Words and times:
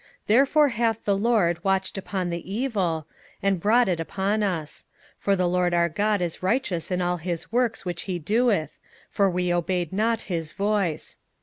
27:009:014 0.23 0.25
Therefore 0.25 0.67
hath 0.69 1.05
the 1.05 1.17
LORD 1.17 1.63
watched 1.63 1.95
upon 1.95 2.31
the 2.31 2.51
evil, 2.51 3.05
and 3.43 3.59
brought 3.59 3.87
it 3.87 3.99
upon 3.99 4.41
us: 4.41 4.85
for 5.19 5.35
the 5.35 5.47
LORD 5.47 5.75
our 5.75 5.89
God 5.89 6.23
is 6.23 6.41
righteous 6.41 6.89
in 6.89 7.03
all 7.03 7.17
his 7.17 7.51
works 7.51 7.85
which 7.85 8.01
he 8.09 8.17
doeth: 8.17 8.79
for 9.11 9.29
we 9.29 9.53
obeyed 9.53 9.93
not 9.93 10.21
his 10.21 10.53
voice. 10.53 11.19